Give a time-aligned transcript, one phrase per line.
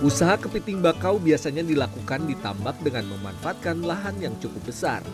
[0.00, 5.04] Usaha kepiting bakau biasanya dilakukan di tambak dengan memanfaatkan lahan yang cukup besar.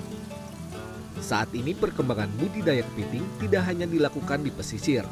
[1.19, 5.03] Saat ini perkembangan budidaya kepiting tidak hanya dilakukan di pesisir,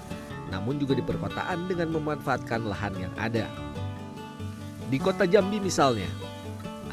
[0.54, 3.50] namun juga di perkotaan dengan memanfaatkan lahan yang ada.
[4.86, 6.06] Di kota Jambi misalnya,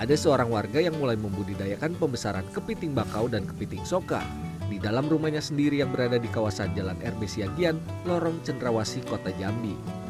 [0.01, 4.25] ada seorang warga yang mulai membudidayakan pembesaran kepiting bakau dan kepiting soka
[4.73, 7.77] di dalam rumahnya sendiri yang berada di kawasan Jalan RB Siagian,
[8.09, 10.00] Lorong Cendrawasih, Kota Jambi.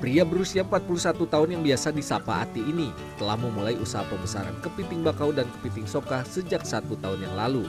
[0.00, 2.88] Pria berusia 41 tahun yang biasa disapa Ati ini
[3.20, 7.68] telah memulai usaha pembesaran kepiting bakau dan kepiting soka sejak satu tahun yang lalu.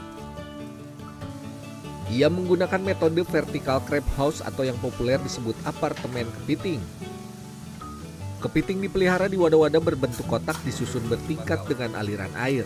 [2.08, 6.80] Ia menggunakan metode vertical crab house atau yang populer disebut apartemen kepiting.
[8.40, 12.64] Kepiting dipelihara di wadah-wadah berbentuk kotak disusun bertingkat dengan aliran air.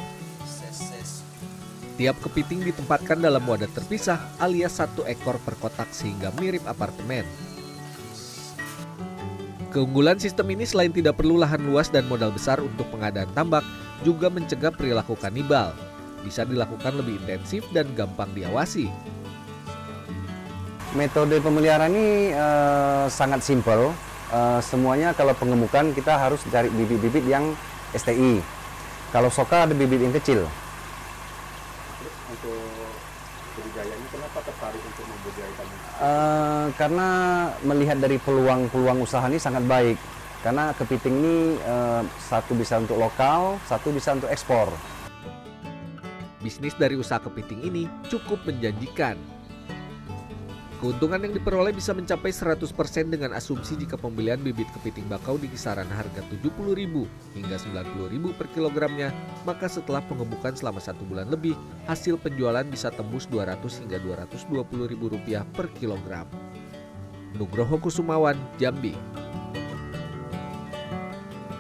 [1.99, 7.27] Tiap kepiting ditempatkan dalam wadah terpisah alias satu ekor per kotak sehingga mirip apartemen.
[9.77, 13.61] Keunggulan sistem ini selain tidak perlu lahan luas dan modal besar untuk pengadaan tambak,
[14.09, 15.77] juga mencegah perilaku kanibal.
[16.25, 18.89] Bisa dilakukan lebih intensif dan gampang diawasi.
[20.97, 23.93] Metode pemeliharaan ini eh, sangat simpel.
[24.33, 27.53] Eh, semuanya kalau pengemukan kita harus cari bibit-bibit yang
[27.93, 28.41] STI.
[29.13, 30.49] Kalau soka ada bibit yang kecil.
[32.33, 32.59] untuk
[33.57, 35.79] budidaya ini kenapa tertarik untuk membudidayakan ini?
[35.97, 37.09] Eh, karena
[37.65, 39.97] melihat dari peluang-peluang usaha ini sangat baik.
[40.45, 44.69] Karena kepiting ini eh, satu bisa untuk lokal, satu bisa untuk ekspor.
[46.45, 49.17] Bisnis dari usaha kepiting ini cukup menjanjikan.
[50.87, 52.63] Keuntungan yang diperoleh bisa mencapai 100%
[53.11, 56.79] dengan asumsi jika pembelian bibit kepiting bakau di kisaran harga 70.000
[57.35, 59.11] hingga 90.000 per kilogramnya,
[59.43, 61.59] maka setelah pengemukan selama satu bulan lebih,
[61.91, 66.31] hasil penjualan bisa tembus 200 hingga 220.000 rupiah per kilogram.
[67.35, 68.95] Nugroho Kusumawan, Jambi.